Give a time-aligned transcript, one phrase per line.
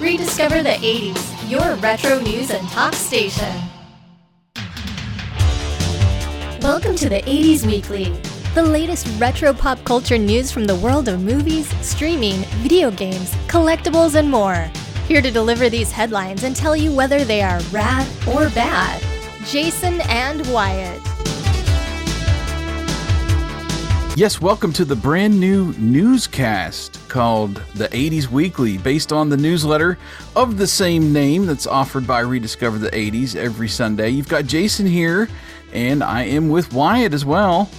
[0.00, 3.54] Rediscover the 80s, your retro news and talk station.
[6.62, 8.04] Welcome to the 80s Weekly,
[8.54, 14.14] the latest retro pop culture news from the world of movies, streaming, video games, collectibles,
[14.14, 14.70] and more.
[15.06, 19.02] Here to deliver these headlines and tell you whether they are rad or bad.
[19.44, 21.09] Jason and Wyatt.
[24.20, 29.96] Yes, welcome to the brand new newscast called the 80s Weekly, based on the newsletter
[30.36, 34.10] of the same name that's offered by Rediscover the 80s every Sunday.
[34.10, 35.30] You've got Jason here,
[35.72, 37.70] and I am with Wyatt as well.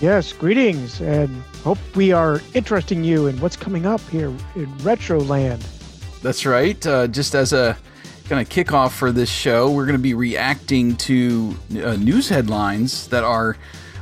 [0.00, 1.30] Yes, greetings, and
[1.62, 5.64] hope we are interesting you in what's coming up here in Retro Land.
[6.22, 6.84] That's right.
[6.84, 7.78] Uh, just as a
[8.28, 13.06] kind of kickoff for this show, we're going to be reacting to uh, news headlines
[13.10, 13.56] that are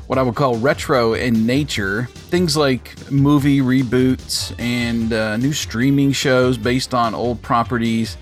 [0.06, 2.04] what I would call retro in nature.
[2.12, 8.16] Things like movie reboots and uh, new streaming shows based on old properties,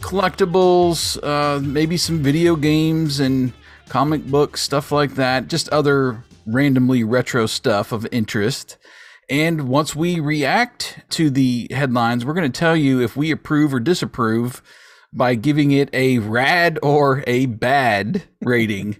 [0.00, 3.52] collectibles, uh, maybe some video games and
[3.88, 5.48] comic books, stuff like that.
[5.48, 8.78] Just other randomly retro stuff of interest.
[9.28, 13.72] And once we react to the headlines, we're going to tell you if we approve
[13.72, 14.62] or disapprove
[15.12, 18.96] by giving it a rad or a bad rating.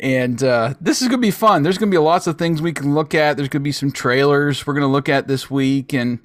[0.00, 1.62] And uh, this is going to be fun.
[1.62, 3.36] There's going to be lots of things we can look at.
[3.36, 5.92] There's going to be some trailers we're going to look at this week.
[5.92, 6.20] And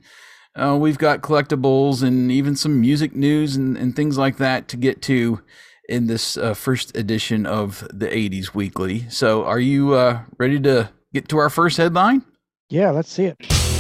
[0.56, 4.78] uh, we've got collectibles and even some music news and, and things like that to
[4.78, 5.42] get to
[5.90, 9.10] in this uh, first edition of the 80s Weekly.
[9.10, 12.24] So, are you uh, ready to get to our first headline?
[12.70, 13.75] Yeah, let's see it.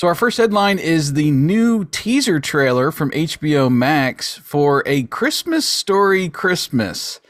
[0.00, 5.66] So, our first headline is the new teaser trailer from HBO Max for A Christmas
[5.66, 7.20] Story Christmas.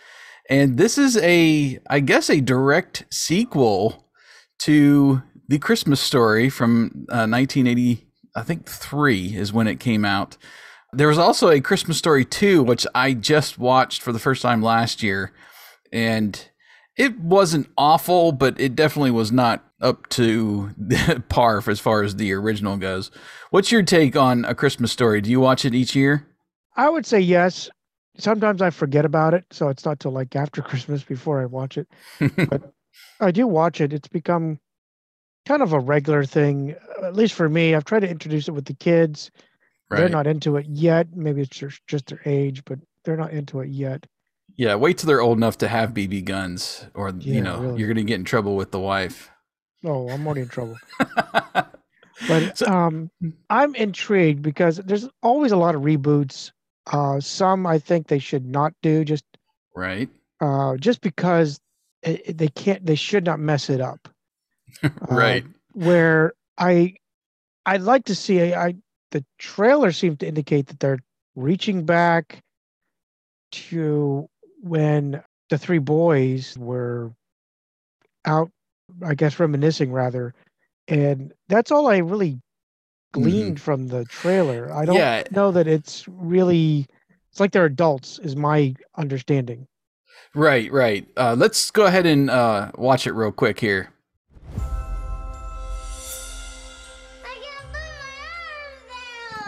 [0.48, 4.06] And this is a, I guess, a direct sequel
[4.60, 10.36] to The Christmas Story from uh, 1980, I think three is when it came out.
[10.92, 14.62] There was also a Christmas Story 2, which I just watched for the first time
[14.62, 15.32] last year.
[15.92, 16.40] And
[16.96, 20.70] it wasn't awful, but it definitely was not up to
[21.28, 23.10] par as far as the original goes.
[23.50, 25.20] What's your take on A Christmas Story?
[25.20, 26.26] Do you watch it each year?
[26.76, 27.68] I would say yes.
[28.18, 31.78] Sometimes I forget about it, so it's not till like after Christmas before I watch
[31.78, 31.88] it.
[32.48, 32.72] but
[33.20, 33.92] I do watch it.
[33.92, 34.58] It's become
[35.46, 37.74] kind of a regular thing, at least for me.
[37.74, 39.30] I've tried to introduce it with the kids.
[39.88, 40.00] Right.
[40.00, 41.08] They're not into it yet.
[41.14, 44.06] Maybe it's just, their age, but they're not into it yet.
[44.56, 47.78] Yeah, wait till they're old enough to have BB guns, or yeah, you know, really.
[47.78, 49.30] you're gonna get in trouble with the wife.
[49.84, 50.76] Oh, I'm already in trouble.
[52.28, 53.10] but so, um,
[53.48, 56.52] I'm intrigued because there's always a lot of reboots.
[56.86, 59.24] Uh, some I think they should not do just
[59.74, 60.08] right.
[60.40, 61.60] Uh, just because
[62.02, 64.08] it, they can't, they should not mess it up.
[65.08, 65.44] right.
[65.44, 66.94] Uh, where I,
[67.66, 68.52] I'd like to see.
[68.52, 68.74] I, I
[69.10, 71.00] the trailer seems to indicate that they're
[71.34, 72.42] reaching back
[73.52, 74.28] to
[74.62, 77.12] when the three boys were
[78.24, 78.50] out
[79.04, 80.34] I guess reminiscing rather,
[80.88, 82.40] and that's all I really
[83.12, 83.64] gleaned mm-hmm.
[83.64, 84.72] from the trailer.
[84.72, 85.24] I don't yeah.
[85.30, 86.86] know that it's really.
[87.30, 89.68] It's like they're adults, is my understanding.
[90.34, 91.06] Right, right.
[91.16, 93.90] Uh, let's go ahead and uh, watch it real quick here.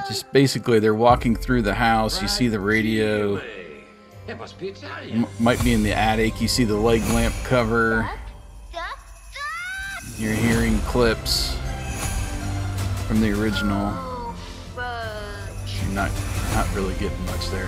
[0.09, 2.21] Just basically, they're walking through the house.
[2.21, 3.41] You see the radio.
[4.29, 4.73] It must be
[5.11, 6.41] M- might be in the attic.
[6.41, 8.09] You see the leg lamp cover.
[10.23, 11.57] You're hearing clips
[13.09, 13.93] from the original.
[14.77, 16.13] You're not
[16.55, 17.67] not really getting much there.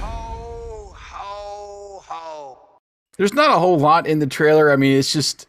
[0.00, 2.58] Ho, ho, ho.
[3.18, 4.72] There's not a whole lot in the trailer.
[4.72, 5.46] I mean, it's just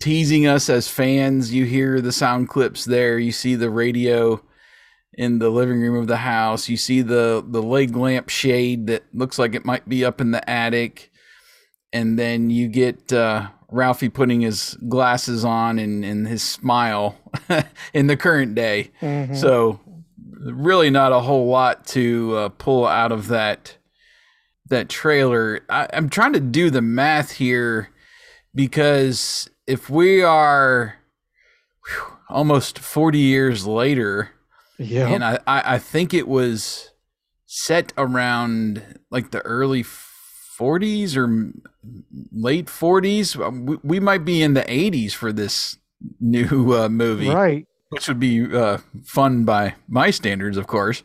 [0.00, 1.54] teasing us as fans.
[1.54, 3.20] You hear the sound clips there.
[3.20, 4.42] You see the radio
[5.18, 6.68] in the living room of the house.
[6.68, 10.30] You see the the leg lamp shade that looks like it might be up in
[10.30, 11.10] the attic,
[11.92, 17.18] and then you get uh, Ralphie putting his glasses on and, and his smile
[17.92, 18.92] in the current day.
[19.02, 19.34] Mm-hmm.
[19.34, 19.80] So
[20.40, 23.76] really not a whole lot to uh, pull out of that
[24.68, 25.60] that trailer.
[25.68, 27.90] I, I'm trying to do the math here
[28.54, 30.94] because if we are
[31.88, 34.30] whew, almost 40 years later
[34.78, 35.08] yeah.
[35.08, 36.90] And I, I, I think it was
[37.46, 41.52] set around like the early 40s or
[42.32, 43.40] late 40s.
[43.42, 45.78] Um, we, we might be in the 80s for this
[46.20, 47.28] new uh, movie.
[47.30, 47.66] Right.
[47.90, 51.02] Which would be uh, fun by my standards, of course.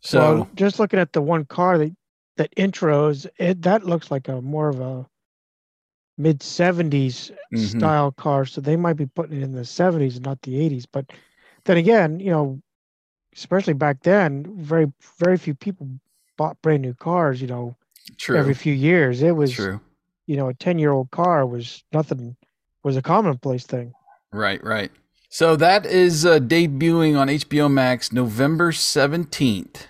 [0.00, 1.94] So well, just looking at the one car that
[2.36, 5.06] that intros, it that looks like a more of a
[6.18, 7.78] mid 70s Mhm.
[7.78, 10.86] style car, so they might be putting it in the 70s and not the 80s.
[10.90, 11.10] But
[11.64, 12.60] then again, you know,
[13.34, 15.88] especially back then, very very few people
[16.36, 17.40] bought brand new cars.
[17.40, 17.76] You know,
[18.16, 18.38] True.
[18.38, 19.80] every few years, it was True.
[20.26, 22.36] you know a 10 year old car was nothing
[22.82, 23.92] was a commonplace thing.
[24.32, 24.90] Right, right.
[25.28, 29.86] So that is uh, debuting on HBO Max November 17th.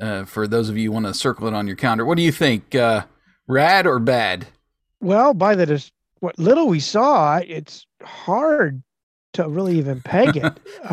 [0.00, 2.04] Uh, for those of you who want to circle it on your calendar.
[2.04, 2.74] What do you think?
[2.74, 3.04] Uh,
[3.46, 4.46] rad or bad?
[5.00, 8.82] Well, by the what little we saw, it's hard
[9.34, 10.60] to really even peg it.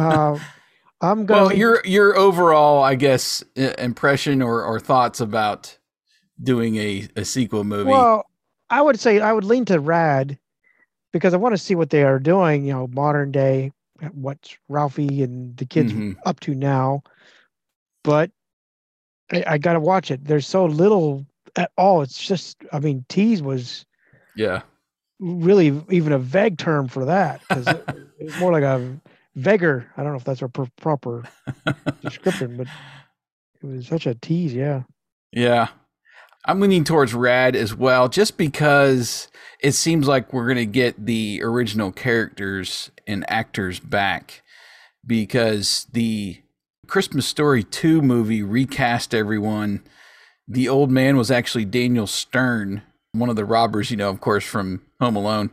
[1.01, 1.41] I'm going.
[1.41, 5.77] Well, your your overall, I guess, impression or, or thoughts about
[6.41, 7.89] doing a, a sequel movie.
[7.89, 8.25] Well,
[8.69, 10.37] I would say I would lean to Rad
[11.11, 12.65] because I want to see what they are doing.
[12.65, 13.71] You know, modern day,
[14.13, 16.15] what Ralphie and the kids Mhm.
[16.25, 17.03] up to now.
[18.03, 18.31] But
[19.31, 20.23] I, I got to watch it.
[20.25, 21.25] There's so little
[21.55, 22.01] at all.
[22.01, 23.85] It's just, I mean, tease was
[24.35, 24.61] yeah.
[25.19, 27.85] really even a vague term for that because it,
[28.19, 28.99] it was more like a
[29.37, 29.85] vegger.
[29.97, 31.23] I don't know if that's a pr- proper
[32.01, 32.67] description, but
[33.61, 34.53] it was such a tease.
[34.53, 34.83] Yeah.
[35.31, 35.69] Yeah.
[36.45, 39.27] I'm leaning towards Rad as well, just because
[39.61, 44.41] it seems like we're going to get the original characters and actors back.
[45.05, 46.41] Because the
[46.87, 49.81] Christmas Story 2 movie recast everyone.
[50.47, 52.81] The old man was actually Daniel Stern,
[53.13, 55.51] one of the robbers, you know, of course, from Home Alone.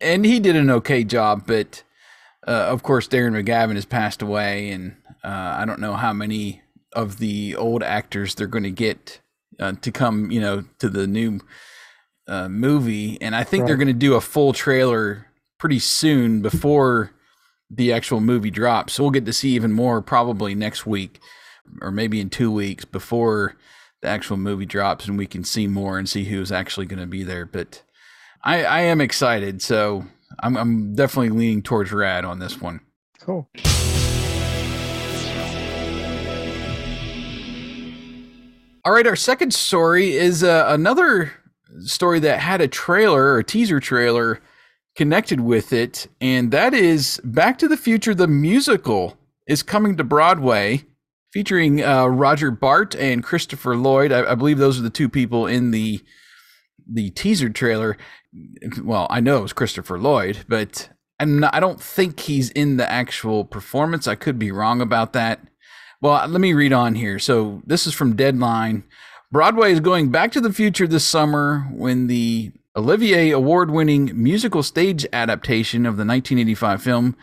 [0.00, 1.82] And he did an okay job, but
[2.46, 6.62] uh, of course, Darren McGavin has passed away, and uh, I don't know how many
[6.92, 9.20] of the old actors they're going to get
[9.60, 11.40] uh, to come, you know, to the new
[12.26, 13.18] uh, movie.
[13.20, 15.26] And I think they're going to do a full trailer
[15.58, 17.12] pretty soon before
[17.70, 18.94] the actual movie drops.
[18.94, 21.20] So we'll get to see even more probably next week
[21.80, 23.56] or maybe in two weeks before
[24.02, 27.06] the actual movie drops, and we can see more and see who's actually going to
[27.06, 27.46] be there.
[27.46, 27.82] But
[28.42, 30.04] I, I am excited, so
[30.40, 32.80] I'm, I'm definitely leaning towards Rad on this one.
[33.20, 33.48] Cool.
[38.84, 41.32] All right, our second story is uh, another
[41.80, 44.40] story that had a trailer or a teaser trailer
[44.96, 50.04] connected with it, and that is Back to the Future the musical is coming to
[50.04, 50.84] Broadway,
[51.32, 54.10] featuring uh, Roger Bart and Christopher Lloyd.
[54.12, 56.02] I, I believe those are the two people in the
[56.90, 57.96] the teaser trailer.
[58.82, 60.88] Well, I know it was Christopher Lloyd, but
[61.20, 64.08] I'm not, I don't think he's in the actual performance.
[64.08, 65.40] I could be wrong about that.
[66.00, 67.18] Well, let me read on here.
[67.18, 68.84] So this is from Deadline.
[69.30, 74.62] Broadway is going back to the future this summer when the Olivier award winning musical
[74.62, 77.16] stage adaptation of the 1985 film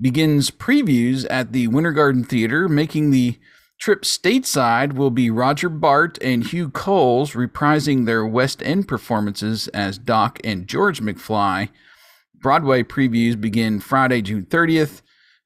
[0.00, 3.38] begins previews at the Winter Garden Theater, making the
[3.78, 9.98] trip stateside will be Roger Bart and Hugh Coles reprising their West End performances as
[9.98, 11.68] Doc and George McFly.
[12.40, 15.02] Broadway previews begin Friday, June 30th,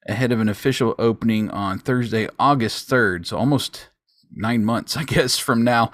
[0.07, 3.27] ahead of an official opening on Thursday, August 3rd.
[3.27, 3.89] So almost
[4.35, 5.91] nine months, I guess, from now.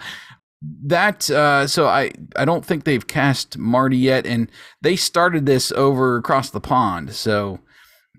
[0.61, 4.51] That uh, so I I don't think they've cast Marty yet, and
[4.81, 7.15] they started this over across the pond.
[7.15, 7.59] So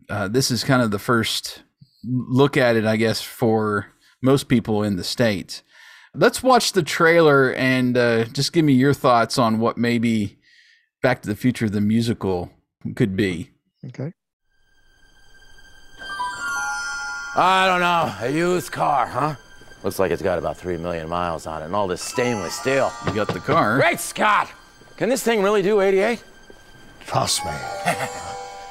[0.09, 1.63] uh, this is kind of the first
[2.03, 5.63] look at it, I guess, for most people in the states.
[6.15, 10.39] Let's watch the trailer and uh, just give me your thoughts on what maybe
[11.03, 12.51] Back to the Future the musical
[12.95, 13.50] could be.
[13.87, 14.12] Okay.
[17.37, 18.15] I don't know.
[18.27, 19.37] A used car, huh?
[19.83, 22.93] Looks like it's got about three million miles on it, and all this stainless steel.
[23.07, 23.79] You got the car.
[23.79, 24.50] Great Scott!
[24.97, 26.23] Can this thing really do 88?
[27.07, 27.50] Trust me.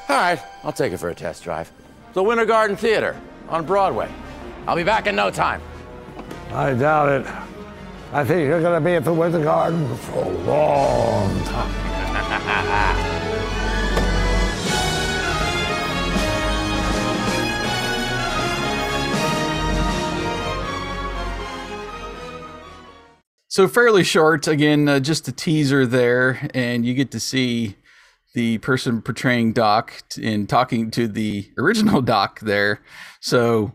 [0.08, 1.72] All right, I'll take it for a test drive.
[2.12, 4.08] The Winter Garden Theater on Broadway.
[4.66, 5.60] I'll be back in no time.
[6.52, 7.26] I doubt it.
[8.12, 11.90] I think you're going to be at the Winter Garden for a long time.
[23.48, 24.46] So fairly short.
[24.46, 27.74] Again, uh, just a teaser there, and you get to see
[28.32, 32.80] the person portraying Doc t- and talking to the original Doc there.
[33.20, 33.72] So,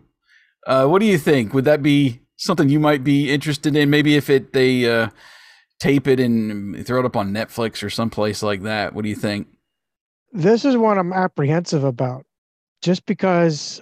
[0.65, 1.53] uh, what do you think?
[1.53, 3.89] Would that be something you might be interested in?
[3.89, 5.09] Maybe if it they uh,
[5.79, 8.93] tape it and throw it up on Netflix or someplace like that.
[8.93, 9.47] What do you think?
[10.31, 12.25] This is what I'm apprehensive about
[12.81, 13.81] just because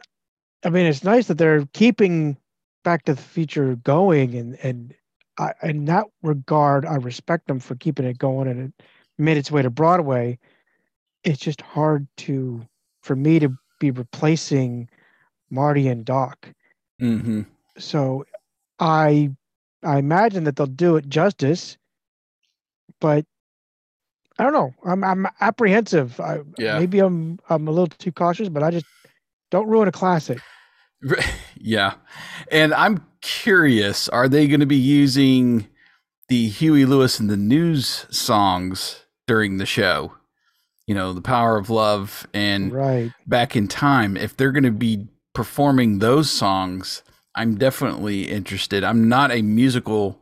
[0.64, 2.38] I mean it's nice that they're keeping
[2.84, 4.94] Back to the Future going and and
[5.40, 8.84] I, in that regard I respect them for keeping it going and it
[9.18, 10.38] made its way to Broadway.
[11.24, 12.68] It's just hard to
[13.02, 14.90] for me to be replacing
[15.50, 16.50] Marty and Doc.
[17.04, 17.42] Mm-hmm.
[17.78, 18.26] So
[18.80, 19.32] I
[19.84, 21.78] I imagine that they'll do it justice,
[23.02, 23.26] but
[24.40, 24.74] I don't know.
[24.86, 26.20] I'm I'm apprehensive.
[26.20, 26.80] I, Yeah.
[26.80, 28.86] Maybe I'm I'm a little too cautious, but I just
[29.52, 30.40] don't ruin a classic.
[31.66, 31.94] Yeah.
[32.52, 35.70] And I'm curious, are they going to be using
[36.28, 40.14] the Huey Lewis and the News songs during the show?
[40.86, 43.14] You know, The Power of Love and Right.
[43.26, 44.18] Back in Time.
[44.18, 47.04] If they're going to be performing those songs,
[47.36, 48.84] I'm definitely interested.
[48.84, 50.20] I'm not a musical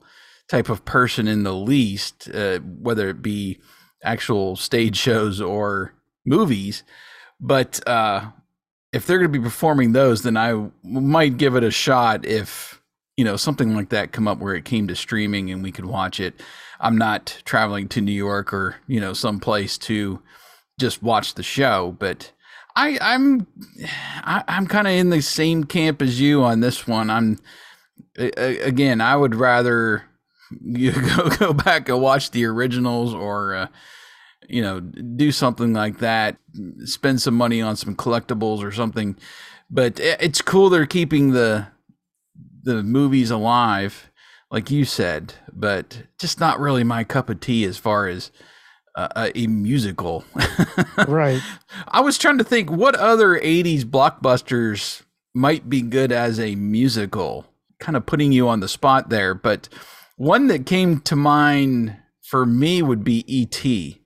[0.50, 3.60] type of person in the least, uh, whether it be
[4.04, 5.94] actual stage shows or
[6.26, 6.84] movies.
[7.40, 8.32] But uh,
[8.94, 12.82] if they're going to be performing those, then I might give it a shot if
[13.18, 15.86] you know something like that come up where it came to streaming and we could
[15.86, 16.42] watch it.
[16.80, 20.22] I'm not traveling to New York or you know some place to
[20.80, 22.32] just watch the show, but
[22.76, 23.48] I, I'm
[24.24, 27.10] I, I'm kind of in the same camp as you on this one.
[27.10, 27.40] I'm
[28.18, 30.04] again, I would rather
[30.62, 33.68] you go go back and watch the originals or uh,
[34.48, 36.38] you know do something like that.
[36.86, 39.16] Spend some money on some collectibles or something.
[39.70, 41.68] But it's cool they're keeping the
[42.64, 44.10] the movies alive,
[44.52, 48.32] like you said, but just not really my cup of tea as far as
[48.96, 50.24] uh, a, a musical.
[51.08, 51.42] Right.
[51.88, 55.02] I was trying to think what other 80s blockbusters
[55.34, 57.46] might be good as a musical.
[57.80, 59.68] Kind of putting you on the spot there, but
[60.18, 64.02] one that came to mind for me would be E.T.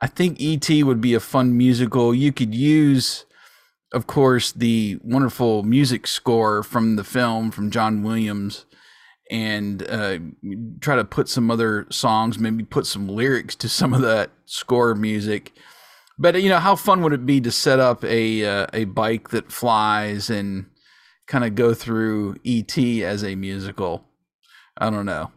[0.00, 0.82] I think E.T.
[0.82, 2.14] would be a fun musical.
[2.14, 3.24] You could use,
[3.92, 8.64] of course, the wonderful music score from the film from John Williams
[9.30, 10.18] and uh,
[10.80, 14.94] try to put some other songs, maybe put some lyrics to some of that score
[14.94, 15.52] music.
[16.18, 19.30] But you know, how fun would it be to set up a uh, a bike
[19.30, 20.66] that flies and
[21.26, 24.04] kind of go through ET as a musical?
[24.78, 25.30] I don't know.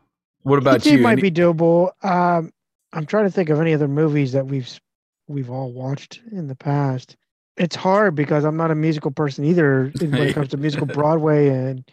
[0.43, 0.91] What about E.T.
[0.91, 1.00] you?
[1.00, 1.91] might Any- be doable.
[2.03, 2.51] Um,
[2.93, 4.79] I'm trying to think of any other movies that we've
[5.27, 7.15] we've all watched in the past.
[7.58, 11.50] It's hard because I'm not a musical person either when it comes to musical Broadway
[11.50, 11.84] and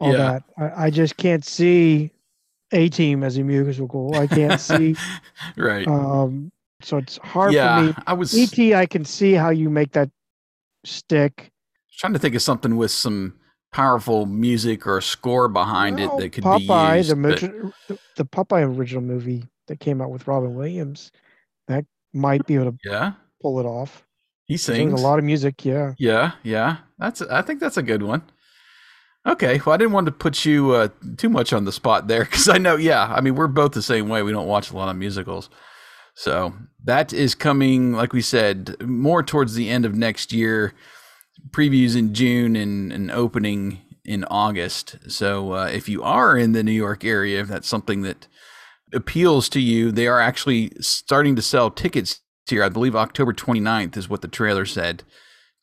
[0.00, 0.18] all Yeah.
[0.18, 0.42] that.
[0.76, 2.10] I, I just can't see
[2.72, 4.14] A Team as a musical.
[4.14, 4.96] I can't see.
[5.56, 5.86] right?
[5.88, 6.50] um,
[6.82, 7.94] so it's hard yeah, for me.
[8.06, 8.74] I was E.T.
[8.74, 10.10] I can see how you make that
[10.84, 11.50] stick.
[11.98, 13.34] trying to think of something with some
[13.72, 17.10] powerful music or a score behind Well, it that could Popeye, be used.
[17.10, 17.40] the, but-
[17.88, 21.10] the the Popeye original movie that came out with Robin Williams,
[21.66, 23.12] that might be able to yeah,
[23.42, 24.04] pull it off.
[24.46, 25.92] he sings a lot of music, yeah.
[25.98, 26.76] Yeah, yeah.
[26.98, 28.22] That's I think that's a good one.
[29.26, 32.24] Okay, well I didn't want to put you uh, too much on the spot there
[32.24, 34.22] cuz I know yeah, I mean we're both the same way.
[34.22, 35.50] We don't watch a lot of musicals.
[36.18, 40.74] So, that is coming like we said more towards the end of next year.
[41.50, 44.96] Previews in June and an opening in August.
[45.08, 48.26] So, uh, if you are in the New York area, if that's something that
[48.92, 52.64] appeals to you, they are actually starting to sell tickets here.
[52.64, 55.04] I believe October 29th is what the trailer said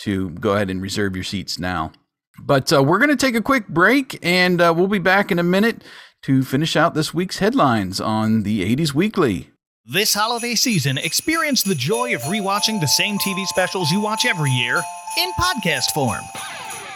[0.03, 1.91] to go ahead and reserve your seats now.
[2.39, 5.39] But uh, we're going to take a quick break and uh, we'll be back in
[5.39, 5.83] a minute
[6.23, 9.51] to finish out this week's headlines on the 80s Weekly.
[9.85, 14.49] This holiday season, experience the joy of rewatching the same TV specials you watch every
[14.49, 14.81] year
[15.19, 16.23] in podcast form.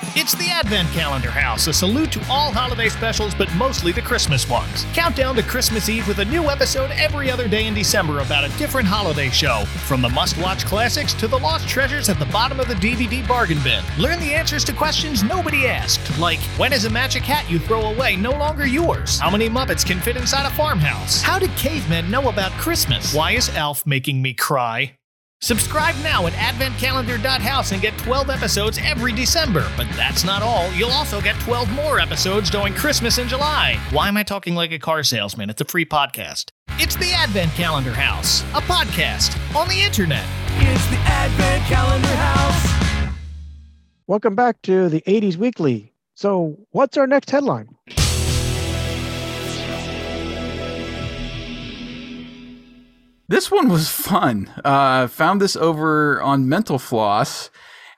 [0.01, 4.47] It's the Advent Calendar House, a salute to all holiday specials, but mostly the Christmas
[4.49, 4.85] ones.
[4.93, 8.45] Count down to Christmas Eve with a new episode every other day in December about
[8.45, 9.65] a different holiday show.
[9.87, 13.27] From the must watch classics to the lost treasures at the bottom of the DVD
[13.27, 13.83] bargain bin.
[13.97, 17.91] Learn the answers to questions nobody asked, like when is a magic hat you throw
[17.91, 19.19] away no longer yours?
[19.19, 21.21] How many Muppets can fit inside a farmhouse?
[21.21, 23.13] How did cavemen know about Christmas?
[23.13, 24.98] Why is Alf making me cry?
[25.41, 29.65] Subscribe now at adventcalendar.house and get 12 episodes every December.
[29.77, 30.69] But that's not all.
[30.73, 33.79] You'll also get 12 more episodes during Christmas in July.
[33.91, 35.49] Why am I talking like a car salesman?
[35.49, 36.49] It's a free podcast.
[36.71, 40.25] It's the Advent Calendar House, a podcast on the internet.
[40.57, 43.13] It's the Advent Calendar House.
[44.07, 45.93] Welcome back to the 80s Weekly.
[46.15, 47.69] So, what's our next headline?
[53.29, 54.51] This one was fun.
[54.65, 57.51] Uh, found this over on Mental Floss,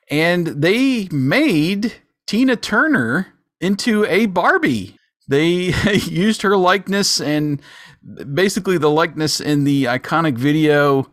[0.10, 1.94] and they made
[2.28, 3.28] Tina Turner
[3.62, 4.98] into a Barbie.
[5.30, 7.62] They used her likeness and
[8.34, 11.10] basically the likeness in the iconic video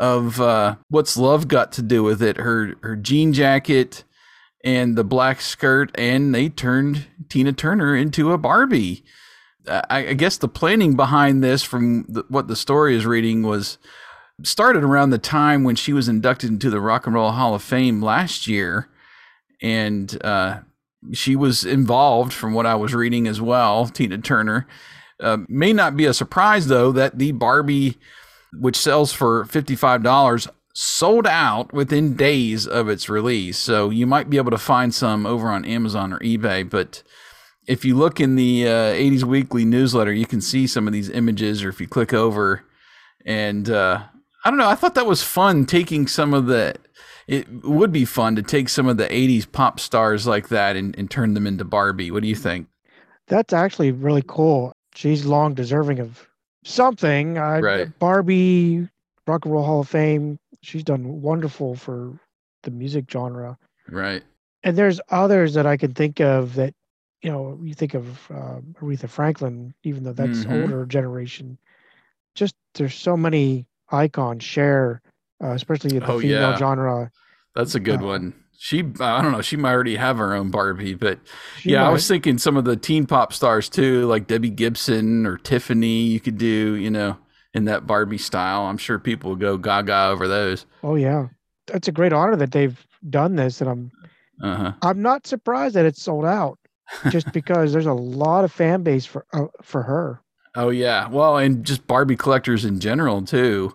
[0.00, 2.38] of uh, what's love got to do with it.
[2.38, 4.02] Her her jean jacket
[4.64, 9.04] and the black skirt, and they turned Tina Turner into a Barbie.
[9.68, 13.78] I, I guess the planning behind this, from the, what the story is reading, was
[14.42, 17.62] started around the time when she was inducted into the Rock and Roll Hall of
[17.62, 18.88] Fame last year,
[19.60, 20.60] and uh,
[21.12, 23.86] she was involved, from what I was reading as well.
[23.86, 24.66] Tina Turner
[25.20, 27.98] uh, may not be a surprise though that the Barbie
[28.52, 33.58] which sells for $55, sold out within days of its release.
[33.58, 36.68] So you might be able to find some over on Amazon or eBay.
[36.68, 37.02] But
[37.66, 41.08] if you look in the uh, 80s Weekly newsletter, you can see some of these
[41.08, 42.64] images, or if you click over.
[43.24, 44.02] And uh,
[44.44, 46.74] I don't know, I thought that was fun taking some of the.
[47.28, 50.96] It would be fun to take some of the 80s pop stars like that and,
[50.98, 52.10] and turn them into Barbie.
[52.10, 52.66] What do you think?
[53.28, 54.72] That's actually really cool.
[54.96, 56.26] She's long deserving of
[56.64, 57.38] something.
[57.38, 57.98] Uh, Right.
[58.00, 58.88] Barbie,
[59.26, 60.36] Rock and Roll Hall of Fame.
[60.62, 62.18] She's done wonderful for
[62.64, 63.56] the music genre.
[63.88, 64.22] Right.
[64.64, 66.74] And there's others that I can think of that,
[67.22, 70.46] you know, you think of uh, Aretha Franklin, even though that's Mhm.
[70.46, 71.58] older generation.
[72.34, 75.02] Just there's so many icons share,
[75.42, 76.56] uh, especially in the Oh, female yeah.
[76.56, 77.10] genre.
[77.54, 78.34] That's a good Uh, one.
[78.58, 81.18] She, I don't know, she might already have her own Barbie, but
[81.64, 85.36] yeah, I was thinking some of the teen pop stars too, like Debbie Gibson or
[85.36, 86.02] Tiffany.
[86.04, 87.18] You could do, you know,
[87.54, 88.62] in that Barbie style.
[88.66, 90.66] I'm sure people will go gaga over those.
[90.82, 91.28] Oh yeah,
[91.68, 93.92] it's a great honor that they've done this, and I'm
[94.42, 94.72] Uh huh.
[94.82, 96.58] I'm not surprised that it's sold out,
[97.10, 100.20] just because there's a lot of fan base for uh, for her.
[100.54, 101.08] Oh yeah.
[101.08, 103.74] Well, and just Barbie collectors in general too.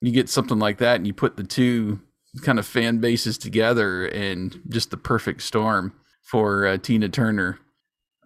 [0.00, 2.00] You get something like that, and you put the two
[2.42, 7.58] kind of fan bases together, and just the perfect storm for uh, Tina Turner.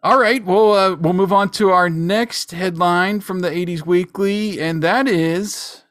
[0.02, 4.60] All right, well, uh, we'll move on to our next headline from the '80s Weekly,
[4.60, 5.84] and that is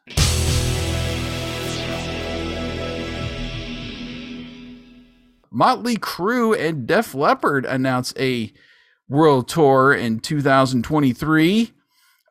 [5.51, 8.53] Motley Crue and Def Leppard announce a
[9.07, 11.71] world tour in 2023.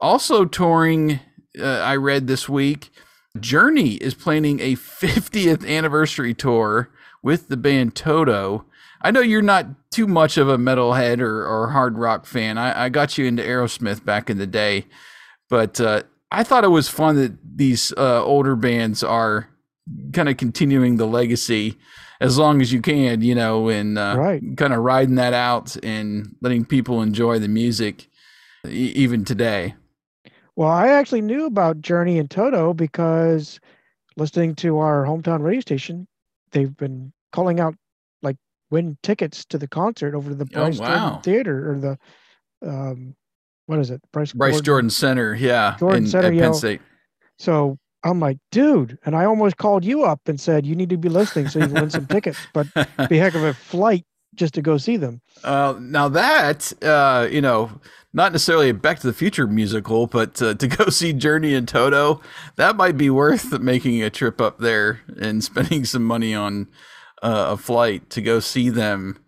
[0.01, 1.21] Also touring,
[1.61, 2.91] uh, I read this week,
[3.39, 6.91] Journey is planning a 50th anniversary tour
[7.23, 8.65] with the band Toto.
[9.01, 12.59] I know you're not too much of a metalhead or, or hard rock fan.
[12.59, 14.87] I, I got you into Aerosmith back in the day,
[15.49, 19.49] but uh, I thought it was fun that these uh, older bands are
[20.13, 21.79] kind of continuing the legacy
[22.21, 24.43] as long as you can, you know, and uh, Right.
[24.57, 28.09] kind of riding that out and letting people enjoy the music
[28.67, 29.75] e- even today.
[30.57, 33.61] Well, I actually knew about Journey and Toto because
[34.17, 36.09] listening to our hometown radio station,
[36.51, 37.75] they've been calling out
[38.23, 38.37] like
[38.71, 40.87] win tickets to the concert over to the Oh, Bryce wow.
[40.87, 41.99] Jordan Theater or the
[42.69, 43.15] um
[43.67, 44.01] what is it?
[44.13, 46.39] Bryce Bryce Jordan Center, yeah, Jordan in, Center, at.
[46.39, 46.81] Penn State.
[47.39, 47.79] So
[48.09, 51.09] I'm like, dude, and I almost called you up and said you need to be
[51.09, 52.67] listening so you can win some tickets, but
[53.09, 55.21] be heck of a flight just to go see them.
[55.45, 57.81] Uh, now that uh, you know,
[58.13, 61.69] not necessarily a Back to the Future musical, but uh, to go see Journey and
[61.69, 62.21] Toto,
[62.57, 66.69] that might be worth making a trip up there and spending some money on
[67.23, 69.23] uh, a flight to go see them.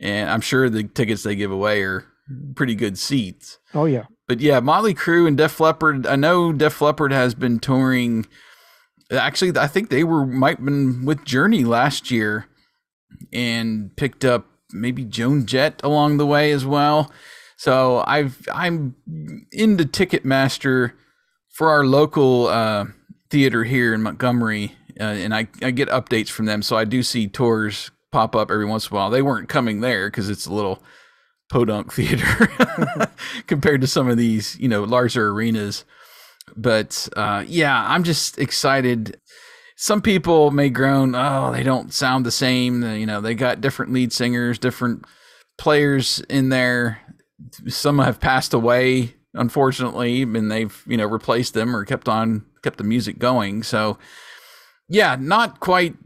[0.00, 2.06] And I'm sure the tickets they give away are
[2.54, 3.58] pretty good seats.
[3.74, 4.04] Oh yeah.
[4.28, 6.06] But yeah, Motley Crue and Def Leppard.
[6.06, 8.26] I know Def Leppard has been touring.
[9.10, 12.46] Actually, I think they were might have been with Journey last year,
[13.32, 17.12] and picked up maybe Joan Jett along the way as well.
[17.56, 18.96] So I've I'm
[19.52, 20.92] into Ticketmaster
[21.50, 22.86] for our local uh,
[23.30, 26.62] theater here in Montgomery, uh, and I I get updates from them.
[26.62, 29.10] So I do see tours pop up every once in a while.
[29.10, 30.82] They weren't coming there because it's a little
[31.52, 32.48] podunk theater
[33.46, 35.84] compared to some of these, you know, larger arenas.
[36.56, 39.20] But uh, yeah, I'm just excited.
[39.76, 42.82] Some people may groan, oh, they don't sound the same.
[42.82, 45.04] You know, they got different lead singers, different
[45.58, 47.00] players in there.
[47.68, 52.78] Some have passed away, unfortunately, and they've, you know, replaced them or kept on, kept
[52.78, 53.62] the music going.
[53.62, 53.98] So,
[54.88, 55.96] yeah, not quite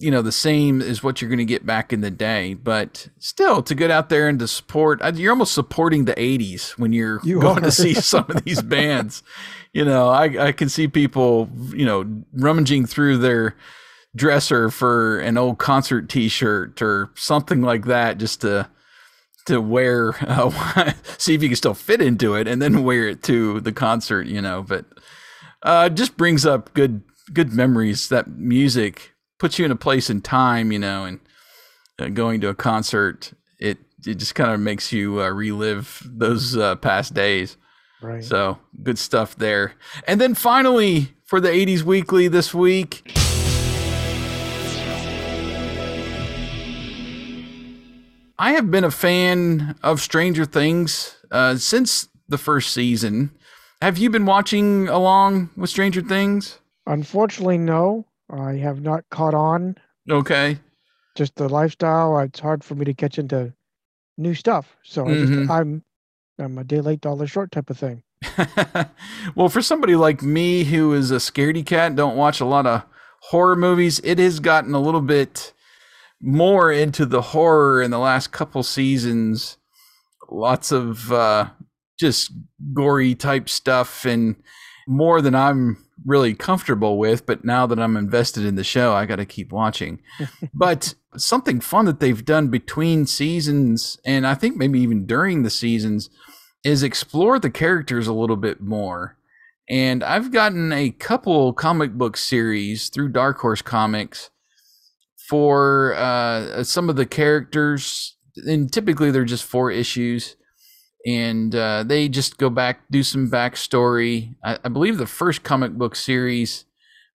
[0.00, 3.08] you know the same as what you're going to get back in the day but
[3.18, 7.20] still to get out there and to support you're almost supporting the 80s when you're
[7.24, 7.62] You going are.
[7.62, 9.22] to see some of these bands
[9.72, 13.56] you know I, I can see people you know rummaging through their
[14.16, 18.68] dresser for an old concert t-shirt or something like that just to
[19.46, 23.22] to wear uh, see if you can still fit into it and then wear it
[23.24, 24.84] to the concert you know but
[25.62, 30.20] uh, just brings up good good memories that music puts you in a place in
[30.20, 31.20] time you know and
[31.98, 36.56] uh, going to a concert it it just kind of makes you uh, relive those
[36.56, 37.56] uh, past days
[38.00, 38.22] Right.
[38.22, 39.72] so good stuff there
[40.06, 43.10] and then finally for the 80s weekly this week
[48.40, 53.32] I have been a fan of Stranger Things uh, since the first season.
[53.82, 56.60] Have you been watching along with Stranger Things?
[56.86, 58.06] Unfortunately, no.
[58.30, 59.76] I have not caught on.
[60.10, 60.58] Okay.
[61.16, 62.16] Just the lifestyle.
[62.16, 63.52] uh, It's hard for me to catch into
[64.16, 64.76] new stuff.
[64.84, 65.50] So I just.
[65.50, 65.82] I'm
[66.38, 68.02] I'm a day late, dollar short type of thing.
[69.34, 72.84] well, for somebody like me who is a scaredy cat, don't watch a lot of
[73.22, 75.52] horror movies, it has gotten a little bit
[76.20, 79.56] more into the horror in the last couple seasons.
[80.30, 81.50] Lots of uh,
[81.98, 82.32] just
[82.72, 84.36] gory type stuff and
[84.86, 87.26] more than I'm really comfortable with.
[87.26, 90.00] But now that I'm invested in the show, I got to keep watching.
[90.54, 95.50] but something fun that they've done between seasons, and I think maybe even during the
[95.50, 96.10] seasons,
[96.64, 99.16] is explore the characters a little bit more.
[99.68, 104.30] And I've gotten a couple comic book series through Dark Horse Comics
[105.28, 110.36] for uh, some of the characters, and typically they're just four issues,
[111.06, 114.34] and uh, they just go back, do some backstory.
[114.44, 116.64] I, I believe the first comic book series,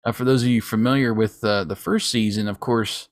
[0.06, 3.10] uh, for those of you familiar with uh, the first season, of course,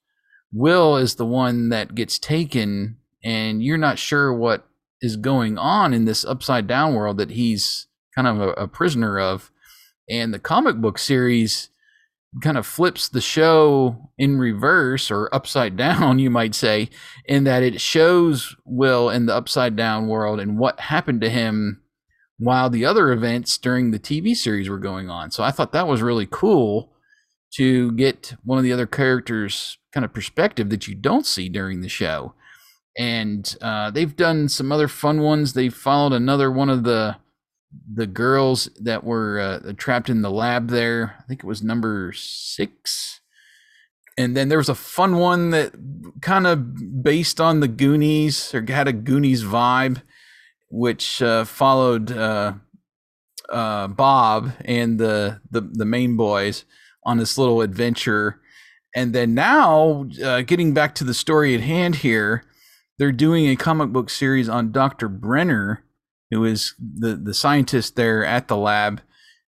[0.53, 4.67] Will is the one that gets taken, and you're not sure what
[5.01, 9.19] is going on in this upside down world that he's kind of a, a prisoner
[9.19, 9.51] of.
[10.09, 11.69] And the comic book series
[12.41, 16.89] kind of flips the show in reverse or upside down, you might say,
[17.25, 21.81] in that it shows Will in the upside down world and what happened to him
[22.37, 25.29] while the other events during the TV series were going on.
[25.29, 26.91] So I thought that was really cool
[27.53, 31.81] to get one of the other characters' kind of perspective that you don't see during
[31.81, 32.33] the show.
[32.97, 35.53] And uh, they've done some other fun ones.
[35.53, 37.17] They followed another one of the
[37.93, 41.15] the girls that were uh, trapped in the lab there.
[41.19, 43.21] I think it was number six.
[44.17, 45.73] And then there was a fun one that
[46.21, 50.01] kind of based on the Goonies or had a Goonies vibe,
[50.69, 52.53] which uh, followed uh,
[53.49, 56.65] uh Bob and the, the the main boys
[57.03, 58.41] on this little adventure.
[58.95, 62.43] And then now, uh, getting back to the story at hand here,
[62.97, 65.07] they're doing a comic book series on Dr.
[65.07, 65.83] Brenner,
[66.31, 69.01] who is the the scientist there at the lab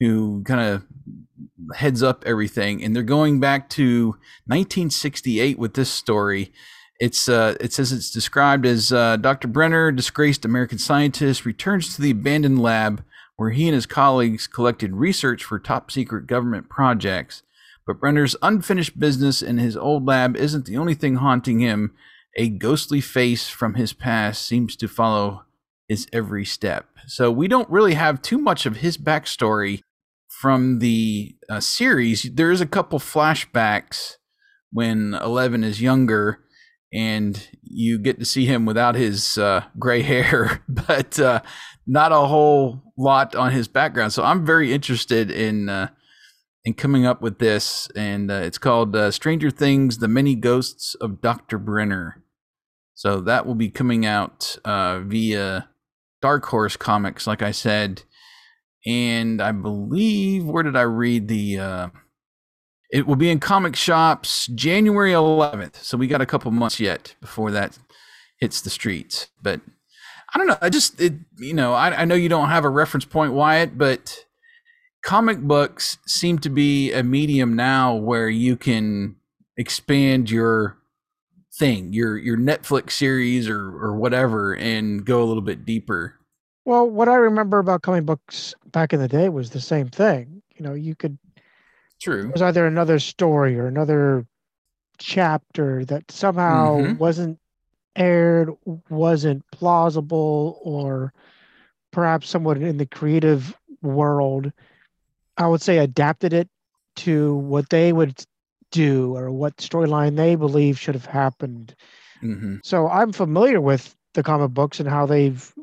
[0.01, 0.85] who kind of
[1.75, 4.09] heads up everything and they're going back to
[4.47, 6.53] 1968 with this story
[7.01, 9.49] it's uh, it says it's described as uh, Dr.
[9.49, 13.05] Brenner, disgraced American scientist, returns to the abandoned lab
[13.37, 17.43] where he and his colleagues collected research for top secret government projects.
[17.87, 21.95] But Brenner's unfinished business in his old lab isn't the only thing haunting him.
[22.37, 25.45] A ghostly face from his past seems to follow
[25.89, 26.87] his every step.
[27.07, 29.81] So we don't really have too much of his backstory
[30.29, 32.23] from the uh, series.
[32.23, 34.17] There is a couple flashbacks
[34.71, 36.41] when Eleven is younger,
[36.93, 41.41] and you get to see him without his uh, gray hair, but uh,
[41.87, 44.13] not a whole lot on his background.
[44.13, 45.89] So I'm very interested in uh,
[46.65, 50.95] in coming up with this, and uh, it's called uh, Stranger Things: The Many Ghosts
[50.97, 52.23] of Doctor Brenner.
[52.95, 55.69] So that will be coming out via
[56.25, 58.01] Dark Horse Comics, like I said.
[58.87, 61.59] And I believe, where did I read the?
[61.59, 61.89] Uh,
[62.91, 65.77] it will be in comic shops January 11th.
[65.77, 67.79] So we got a couple months yet before that
[68.41, 69.27] hits the streets.
[69.43, 69.61] But
[70.35, 70.57] I don't know.
[70.63, 73.77] I just, it, you know, I, I know you don't have a reference point, Wyatt,
[73.77, 74.25] but
[75.05, 79.17] comic books seem to be a medium now where you can
[79.59, 80.79] expand your
[81.59, 86.19] thing, your your Netflix series or or whatever, and go a little bit deeper.
[86.65, 90.43] Well, what I remember about comic books back in the day was the same thing.
[90.57, 91.19] You know, you could
[92.01, 92.27] True.
[92.29, 94.27] It was either another story or another
[94.99, 96.99] chapter that somehow Mhm.
[96.99, 97.39] wasn't
[97.97, 98.51] aired,
[98.91, 101.13] wasn't plausible, or
[101.93, 104.53] perhaps someone in the creative world,
[105.37, 106.49] I would say, adapted it
[106.97, 108.25] to what they would
[108.75, 111.75] do or what storyline they believe should have happened.
[112.21, 115.55] hmm So I'm familiar with the comic books and how they've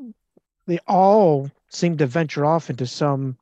[0.66, 3.36] they all seem to venture off into some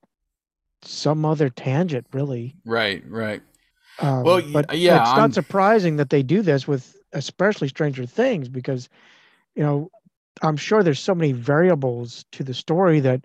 [0.83, 2.57] some other tangent, really.
[2.65, 3.43] Right, right.
[4.01, 8.07] Um, Well, but yeah, it's I'm- not surprising that they do this with especially Stranger
[8.07, 8.89] Things because,
[9.55, 9.91] you know,
[10.43, 13.21] I'm sure there's so many variables to the story that,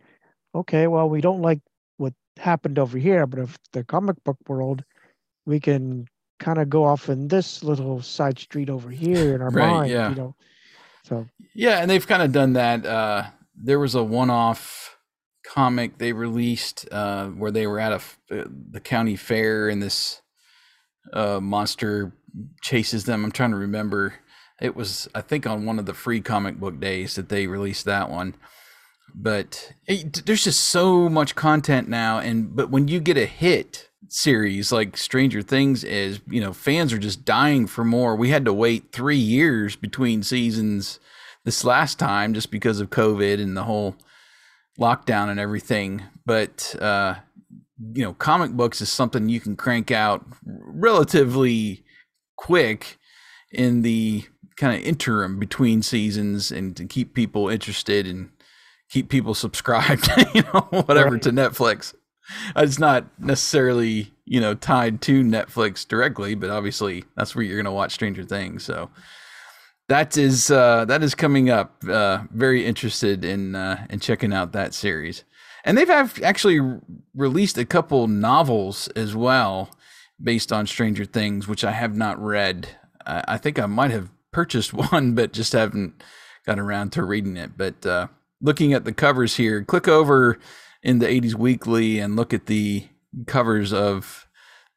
[0.54, 1.62] okay, well, we don't like
[1.98, 4.84] what happened over here, but if the comic book world,
[5.46, 6.08] we can
[6.46, 9.92] kind of go off in this little side street over here in our Right, mind,
[9.92, 10.10] yeah.
[10.10, 10.36] you know.
[11.04, 12.86] So Yeah, and they've kind of done that.
[12.86, 13.24] Uh,
[13.56, 14.96] there was a one-off
[15.44, 20.22] comic they released uh, where they were at a uh, the county fair, and this
[21.14, 22.14] uh, monster
[22.62, 23.26] chases them.
[23.26, 24.16] I'm trying to remember.
[24.62, 27.86] It was, I think, on one of the free comic book days that they released
[27.86, 28.36] that one.
[29.14, 33.90] But it, there's just so much content now, and but when you get a hit
[34.16, 38.16] series like Stranger Things is, you know, fans are just dying for more.
[38.16, 41.00] We had to wait three years between seasons
[41.44, 43.96] this last time just because of COVID and the whole
[44.80, 47.16] lockdown and everything, but uh,
[47.94, 51.84] you know, comic books is something you can crank out relatively
[52.36, 52.98] quick
[53.52, 54.24] in the
[54.58, 58.30] kind of interim between seasons and to keep people interested and
[58.90, 61.22] keep people subscribed, you know, whatever right.
[61.22, 61.94] to Netflix.
[62.56, 67.66] It's not necessarily, you know, tied to Netflix directly, but obviously that's where you're going
[67.66, 68.64] to watch Stranger Things.
[68.64, 68.90] So
[69.88, 71.84] that is uh, that is coming up.
[71.88, 75.24] Uh, very interested in uh, in checking out that series,
[75.64, 76.60] and they've have actually
[77.14, 79.70] released a couple novels as well
[80.22, 82.70] based on Stranger Things, which I have not read.
[83.06, 86.02] I, I think I might have purchased one, but just haven't
[86.46, 87.58] gotten around to reading it.
[87.58, 88.08] But uh,
[88.42, 90.40] looking at the covers here, click over
[90.86, 92.88] in the 80s Weekly and look at the
[93.26, 94.28] covers of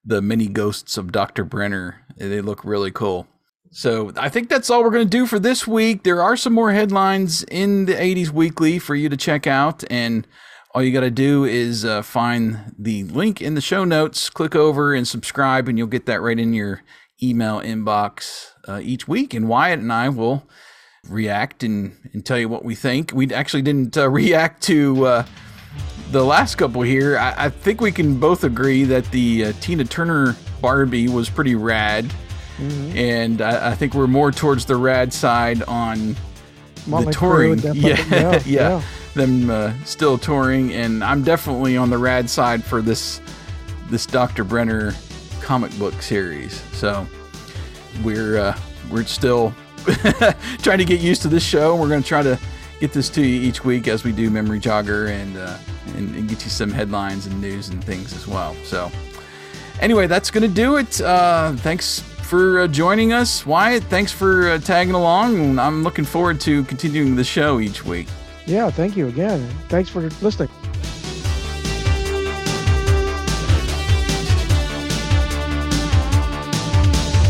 [0.03, 1.45] the Many Ghosts of Dr.
[1.45, 2.01] Brenner.
[2.17, 3.29] They look really cool.
[3.71, 6.05] So I think that's all we're going to do for this week.
[6.05, 9.85] There are some more headlines in the 80s Weekly for you to check out.
[9.91, 10.27] And
[10.75, 14.57] all you got to do is uh, find the link in the show notes, click
[14.57, 16.83] over and subscribe, and you'll get that right in your
[17.23, 19.35] email inbox uh, each week.
[19.35, 20.49] And Wyatt and I will
[21.07, 23.13] react and, and tell you what we think.
[23.13, 25.27] We actually didn't uh, react to uh,
[26.11, 27.19] the last couple here.
[27.19, 31.55] I, I, think we can both agree that the uh, Tina Turner Barbie was pretty
[31.55, 32.05] rad.
[32.57, 32.97] Mm-hmm.
[32.97, 36.17] And I, I, think we're more towards the rad side on
[36.87, 37.61] the touring.
[37.75, 38.83] Yeah, yeah, yeah, yeah,
[39.15, 43.21] them uh, still touring, and I'm definitely on the rad side for this
[43.91, 44.45] this Dr.
[44.45, 44.95] Brenner
[45.41, 46.61] comic book series.
[46.73, 47.07] So
[48.03, 48.59] we're uh,
[48.91, 49.55] we're still
[50.59, 51.77] trying to get used to this show.
[51.77, 52.39] We're going to try to
[52.81, 55.59] get this to you each week as we do Memory Jogger and, uh,
[55.97, 58.55] and, and get you some headlines and news and things as well.
[58.65, 58.91] So,
[59.81, 61.01] anyway, that's going to do it.
[61.01, 63.85] Uh, thanks for uh, joining us, Wyatt.
[63.85, 65.59] Thanks for uh, tagging along.
[65.59, 68.09] I'm looking forward to continuing the show each week.
[68.47, 69.49] Yeah, thank you again.
[69.69, 70.49] Thanks for listening.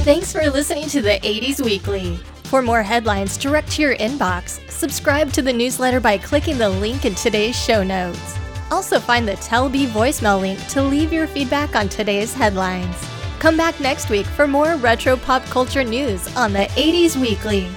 [0.05, 2.19] Thanks for listening to the 80s Weekly.
[2.49, 7.05] For more headlines direct to your inbox, subscribe to the newsletter by clicking the link
[7.05, 8.39] in today's show notes.
[8.71, 12.97] Also, find the Telbee voicemail link to leave your feedback on today's headlines.
[13.39, 17.69] Come back next week for more retro pop culture news on the 80s Weekly.